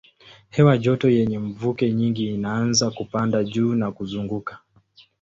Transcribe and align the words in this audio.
Hewa 0.49 0.77
joto 0.77 1.09
yenye 1.09 1.39
mvuke 1.39 1.91
nyingi 1.93 2.29
inaanza 2.33 2.91
kupanda 2.91 3.43
juu 3.43 3.75
na 3.75 3.91
kuzunguka. 3.91 4.59